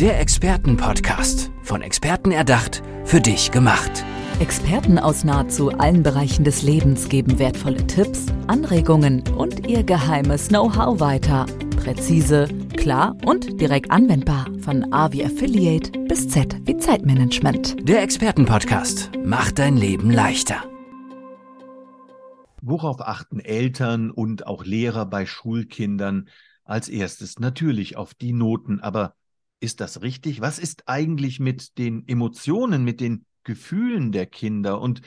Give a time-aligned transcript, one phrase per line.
[0.00, 1.52] Der Expertenpodcast.
[1.62, 4.02] Von Experten erdacht, für dich gemacht.
[4.38, 11.00] Experten aus nahezu allen Bereichen des Lebens geben wertvolle Tipps, Anregungen und ihr geheimes Know-how
[11.00, 11.44] weiter.
[11.76, 14.46] Präzise, klar und direkt anwendbar.
[14.60, 17.86] Von A wie Affiliate bis Z wie Zeitmanagement.
[17.86, 20.64] Der Expertenpodcast macht dein Leben leichter.
[22.62, 26.30] Worauf achten Eltern und auch Lehrer bei Schulkindern?
[26.64, 29.14] Als erstes natürlich auf die Noten, aber
[29.60, 30.40] ist das richtig?
[30.40, 35.02] Was ist eigentlich mit den Emotionen, mit den Gefühlen der Kinder und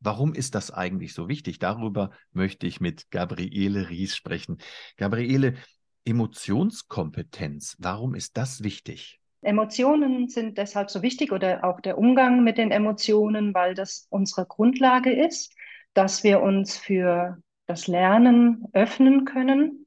[0.00, 1.58] warum ist das eigentlich so wichtig?
[1.58, 4.58] Darüber möchte ich mit Gabriele Ries sprechen.
[4.96, 5.54] Gabriele,
[6.04, 9.18] Emotionskompetenz, warum ist das wichtig?
[9.40, 14.46] Emotionen sind deshalb so wichtig oder auch der Umgang mit den Emotionen, weil das unsere
[14.46, 15.54] Grundlage ist
[15.94, 19.86] dass wir uns für das Lernen öffnen können.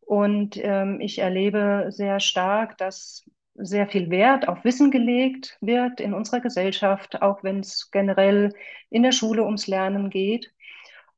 [0.00, 6.14] Und ähm, ich erlebe sehr stark, dass sehr viel Wert auf Wissen gelegt wird in
[6.14, 8.52] unserer Gesellschaft, auch wenn es generell
[8.90, 10.52] in der Schule ums Lernen geht.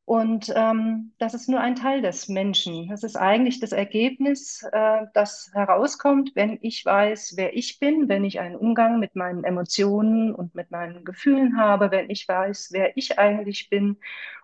[0.06, 2.88] Und ähm, das ist nur ein Teil des Menschen.
[2.88, 8.24] Das ist eigentlich das Ergebnis, äh, das herauskommt, wenn ich weiß, wer ich bin, wenn
[8.24, 12.96] ich einen Umgang mit meinen Emotionen und mit meinen Gefühlen habe, wenn ich weiß, wer
[12.96, 13.96] ich eigentlich bin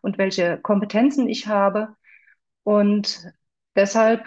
[0.03, 1.97] und welche Kompetenzen ich habe.
[2.65, 3.33] Und
[3.77, 4.25] deshalb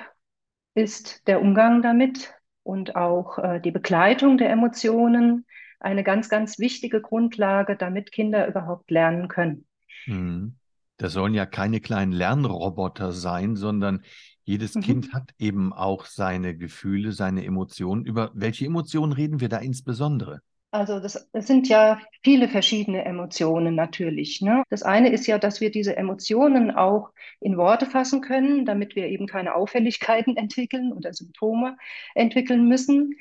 [0.73, 2.33] ist der Umgang damit
[2.65, 5.45] und auch äh, die Begleitung der Emotionen
[5.79, 9.65] eine ganz, ganz wichtige Grundlage, damit Kinder überhaupt lernen können.
[10.07, 10.55] Mhm.
[10.97, 14.01] Das sollen ja keine kleinen Lernroboter sein, sondern
[14.43, 14.81] jedes mhm.
[14.81, 18.03] Kind hat eben auch seine Gefühle, seine Emotionen.
[18.03, 20.41] Über welche Emotionen reden wir da insbesondere?
[20.75, 24.41] Also das, das sind ja viele verschiedene Emotionen natürlich.
[24.41, 24.63] Ne?
[24.69, 29.07] Das eine ist ja, dass wir diese Emotionen auch in Worte fassen können, damit wir
[29.07, 31.77] eben keine Auffälligkeiten entwickeln oder Symptome
[32.13, 33.15] entwickeln müssen.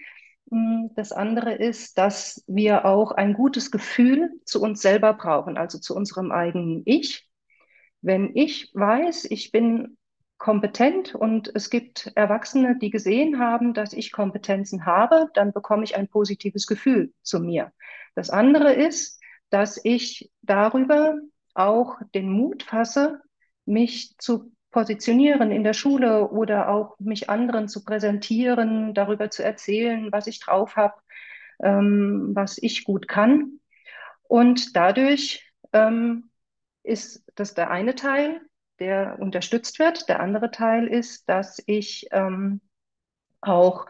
[0.50, 5.78] Hm, das andere ist, dass wir auch ein gutes Gefühl zu uns selber brauchen, also
[5.78, 7.28] zu unserem eigenen Ich.
[8.02, 9.96] Wenn ich weiß, ich bin
[10.44, 15.96] kompetent und es gibt Erwachsene, die gesehen haben, dass ich Kompetenzen habe, dann bekomme ich
[15.96, 17.72] ein positives Gefühl zu mir.
[18.14, 21.16] Das andere ist, dass ich darüber
[21.54, 23.22] auch den Mut fasse,
[23.64, 30.12] mich zu positionieren in der Schule oder auch mich anderen zu präsentieren, darüber zu erzählen,
[30.12, 31.00] was ich drauf habe,
[31.62, 33.60] ähm, was ich gut kann.
[34.24, 36.28] Und dadurch ähm,
[36.82, 38.42] ist das der eine Teil,
[38.78, 40.08] der unterstützt wird.
[40.08, 42.60] Der andere Teil ist, dass ich ähm,
[43.40, 43.86] auch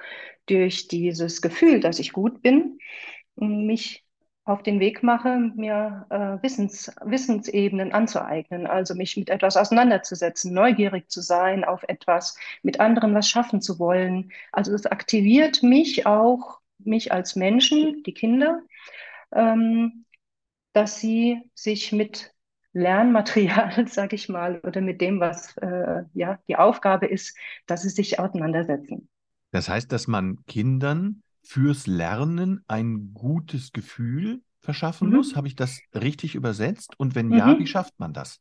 [0.47, 2.79] durch dieses Gefühl, dass ich gut bin,
[3.37, 4.05] mich
[4.45, 11.09] auf den Weg mache, mir äh, Wissens, Wissensebenen anzueignen, also mich mit etwas auseinanderzusetzen, neugierig
[11.09, 14.33] zu sein auf etwas, mit anderen was schaffen zu wollen.
[14.53, 18.61] Also es aktiviert mich auch, mich als Menschen, die Kinder,
[19.33, 20.05] ähm,
[20.75, 22.34] dass sie sich mit
[22.75, 27.37] Lernmaterial, sage ich mal, oder mit dem, was äh, ja die Aufgabe ist,
[27.67, 29.09] dass sie sich auseinandersetzen.
[29.53, 35.17] Das heißt, dass man Kindern fürs Lernen ein gutes Gefühl verschaffen mhm.
[35.17, 35.37] muss.
[35.37, 36.99] Habe ich das richtig übersetzt?
[36.99, 37.37] Und wenn mhm.
[37.37, 38.41] ja, wie schafft man das?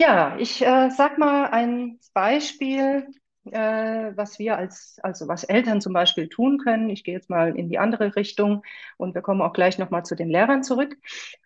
[0.00, 3.06] Ja, ich äh, sag mal ein Beispiel,
[3.50, 6.90] äh, was wir als, also was Eltern zum Beispiel tun können.
[6.90, 8.62] Ich gehe jetzt mal in die andere Richtung
[8.96, 10.96] und wir kommen auch gleich nochmal zu den Lehrern zurück.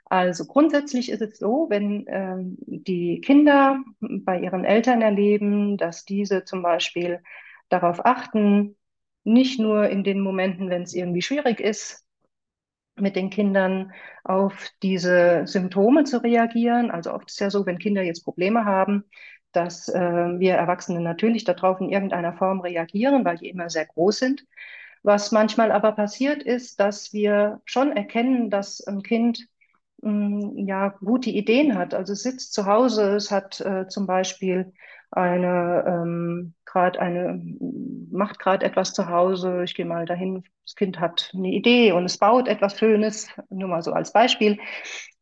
[0.04, 6.44] Also grundsätzlich ist es so, wenn ähm, die Kinder bei ihren Eltern erleben, dass diese
[6.44, 7.20] zum Beispiel
[7.68, 8.76] darauf achten,
[9.24, 12.04] nicht nur in den Momenten, wenn es irgendwie schwierig ist,
[12.94, 13.92] mit den Kindern
[14.24, 16.90] auf diese Symptome zu reagieren.
[16.90, 19.04] Also oft ist es ja so, wenn Kinder jetzt Probleme haben,
[19.52, 20.00] dass äh,
[20.38, 24.46] wir Erwachsene natürlich darauf in irgendeiner Form reagieren, weil die immer sehr groß sind.
[25.02, 29.48] Was manchmal aber passiert ist, dass wir schon erkennen, dass ein Kind
[30.02, 31.94] Mm, ja, gute Ideen hat.
[31.94, 34.72] Also es sitzt zu Hause, es hat äh, zum Beispiel
[35.10, 37.40] eine ähm, gerade eine
[38.10, 39.62] macht gerade etwas zu Hause.
[39.64, 40.44] Ich gehe mal dahin.
[40.64, 43.28] Das Kind hat eine Idee und es baut etwas Schönes.
[43.48, 44.58] Nur mal so als Beispiel.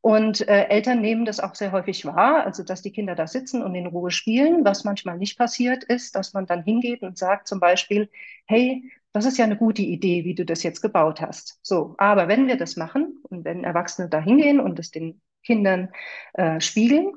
[0.01, 3.63] Und äh, Eltern nehmen das auch sehr häufig wahr, also dass die Kinder da sitzen
[3.63, 4.65] und in Ruhe spielen.
[4.65, 8.11] Was manchmal nicht passiert ist, dass man dann hingeht und sagt zum Beispiel,
[8.47, 11.59] hey, das ist ja eine gute Idee, wie du das jetzt gebaut hast.
[11.63, 15.91] So, aber wenn wir das machen und wenn Erwachsene da hingehen und es den Kindern
[16.33, 17.13] äh, spiegeln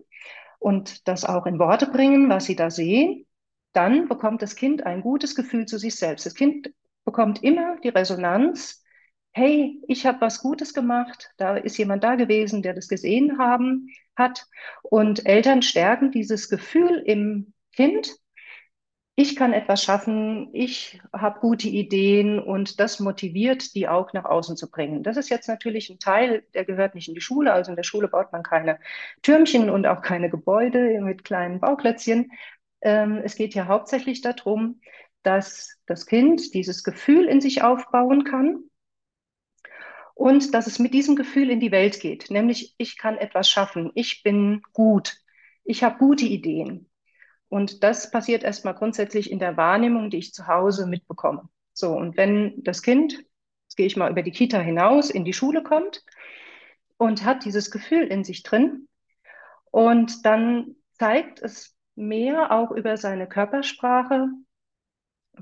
[0.59, 3.26] und das auch in Worte bringen, was sie da sehen,
[3.77, 6.25] dann bekommt das Kind ein gutes Gefühl zu sich selbst.
[6.25, 6.73] Das Kind
[7.05, 8.83] bekommt immer die Resonanz,
[9.31, 13.87] hey, ich habe was Gutes gemacht, da ist jemand da gewesen, der das gesehen haben
[14.15, 14.47] hat.
[14.81, 18.17] Und Eltern stärken dieses Gefühl im Kind
[19.19, 24.55] ich kann etwas schaffen, ich habe gute Ideen und das motiviert, die auch nach außen
[24.57, 25.01] zu bringen.
[25.01, 27.51] Das ist jetzt natürlich ein Teil, der gehört nicht in die Schule.
[27.51, 28.77] Also in der Schule baut man keine
[29.23, 32.31] Türmchen und auch keine Gebäude mit kleinen Bauklötzchen.
[32.81, 34.81] Ähm, es geht ja hauptsächlich darum,
[35.23, 38.63] dass das Kind dieses Gefühl in sich aufbauen kann
[40.13, 43.91] und dass es mit diesem Gefühl in die Welt geht, nämlich ich kann etwas schaffen,
[43.93, 45.17] ich bin gut,
[45.63, 46.89] ich habe gute Ideen.
[47.49, 51.47] Und das passiert erstmal grundsätzlich in der Wahrnehmung, die ich zu Hause mitbekomme.
[51.73, 55.33] So, und wenn das Kind, jetzt gehe ich mal über die Kita hinaus, in die
[55.33, 56.03] Schule kommt
[56.97, 58.87] und hat dieses Gefühl in sich drin
[59.71, 64.29] und dann zeigt es mehr auch über seine Körpersprache,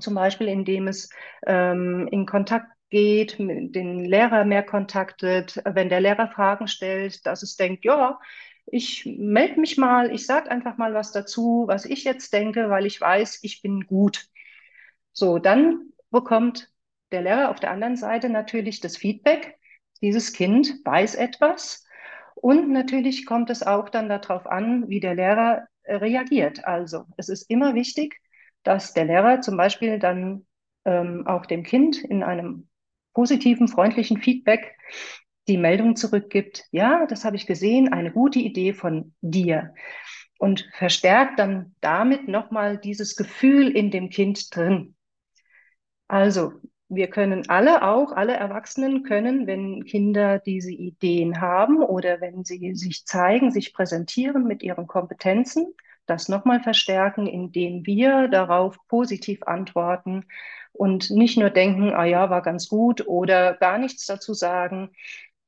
[0.00, 1.08] zum Beispiel indem es
[1.46, 7.56] ähm, in Kontakt geht, den Lehrer mehr kontaktet, wenn der Lehrer Fragen stellt, dass es
[7.56, 8.18] denkt, ja,
[8.66, 12.86] ich melde mich mal, ich sage einfach mal was dazu, was ich jetzt denke, weil
[12.86, 14.26] ich weiß, ich bin gut.
[15.12, 16.70] So, dann bekommt
[17.12, 19.56] der Lehrer auf der anderen Seite natürlich das Feedback,
[20.02, 21.86] dieses Kind weiß etwas.
[22.34, 26.64] Und natürlich kommt es auch dann darauf an, wie der Lehrer reagiert.
[26.64, 28.20] Also es ist immer wichtig,
[28.62, 30.46] dass der Lehrer zum Beispiel dann
[30.84, 32.68] ähm, auch dem Kind in einem
[33.12, 34.76] positiven, freundlichen Feedback
[35.48, 39.74] die Meldung zurückgibt, ja, das habe ich gesehen, eine gute Idee von dir.
[40.38, 44.94] Und verstärkt dann damit nochmal dieses Gefühl in dem Kind drin.
[46.08, 46.52] Also,
[46.88, 52.74] wir können alle auch, alle Erwachsenen können, wenn Kinder diese Ideen haben oder wenn sie
[52.74, 55.74] sich zeigen, sich präsentieren mit ihren Kompetenzen,
[56.06, 60.24] das nochmal verstärken, indem wir darauf positiv antworten
[60.72, 64.90] und nicht nur denken, ah ja, war ganz gut oder gar nichts dazu sagen.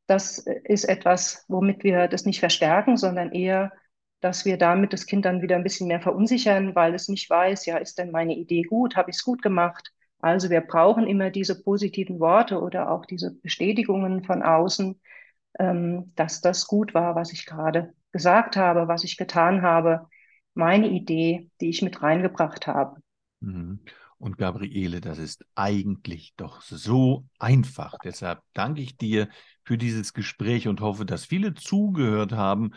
[0.06, 3.72] Das ist etwas, womit wir das nicht verstärken, sondern eher,
[4.20, 7.66] dass wir damit das Kind dann wieder ein bisschen mehr verunsichern, weil es nicht weiß,
[7.66, 9.92] ja, ist denn meine Idee gut, habe ich es gut gemacht?
[10.20, 15.00] Also wir brauchen immer diese positiven Worte oder auch diese Bestätigungen von außen,
[15.58, 20.08] ähm, dass das gut war, was ich gerade gesagt habe, was ich getan habe,
[20.54, 23.00] meine Idee, die ich mit reingebracht habe.
[23.40, 23.80] Mhm.
[24.18, 27.94] Und Gabriele, das ist eigentlich doch so einfach.
[28.02, 29.28] Deshalb danke ich dir
[29.64, 32.72] für dieses Gespräch und hoffe, dass viele zugehört haben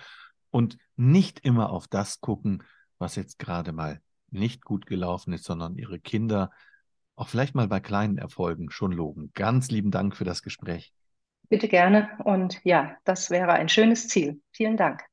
[0.51, 2.61] und nicht immer auf das gucken,
[2.99, 6.51] was jetzt gerade mal nicht gut gelaufen ist, sondern ihre Kinder
[7.15, 9.31] auch vielleicht mal bei kleinen Erfolgen schon loben.
[9.33, 10.93] Ganz lieben Dank für das Gespräch.
[11.49, 12.09] Bitte gerne.
[12.23, 14.41] Und ja, das wäre ein schönes Ziel.
[14.51, 15.03] Vielen Dank.